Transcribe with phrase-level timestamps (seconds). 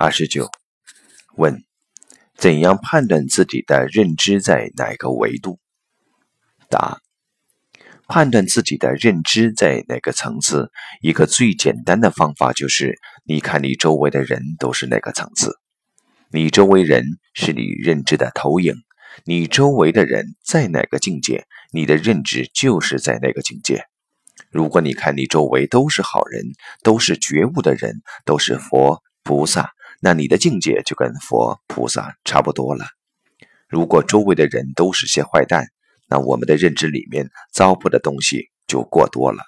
[0.00, 0.48] 二十九，
[1.36, 1.62] 问：
[2.34, 5.58] 怎样判断自己的认知在哪个维度？
[6.70, 7.02] 答：
[8.08, 10.70] 判断自己的认知在哪个层次，
[11.02, 15.58] 一个最简单的方法就是，你看你周围的人都是哪个层次。
[16.30, 17.04] 你周围人
[17.34, 18.76] 是你认知的投影，
[19.26, 21.44] 你周围的人在哪个境界，
[21.74, 23.84] 你的认知就是在那个境界。
[24.50, 26.42] 如果你看你周围都是好人，
[26.82, 29.70] 都是觉悟的人，都是佛菩萨，
[30.00, 32.86] 那你的境界就跟佛菩萨差不多了。
[33.68, 35.66] 如果周围的人都是些坏蛋，
[36.08, 39.42] 那我们的认知里面糟粕的东西就过多了。